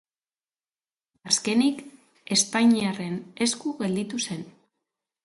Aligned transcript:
Azkenik 1.31 1.83
espainiarren 2.37 3.21
esku 3.47 3.75
gelditu 3.83 4.23
zen. 4.25 4.43